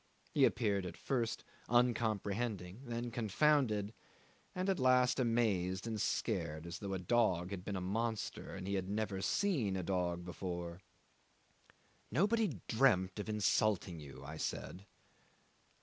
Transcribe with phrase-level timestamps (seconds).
[0.33, 3.93] He appeared at first uncomprehending, then confounded,
[4.55, 8.65] and at last amazed and scared as though a dog had been a monster and
[8.67, 10.81] he had never seen a dog before.
[12.09, 14.87] "Nobody dreamt of insulting you," I said.